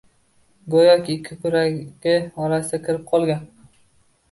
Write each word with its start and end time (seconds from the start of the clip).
Go‘yoki 0.75 1.13
ikki 1.17 1.37
kuragi 1.43 2.17
orasiga 2.47 2.83
kirib 2.91 3.07
qolgan. 3.15 3.49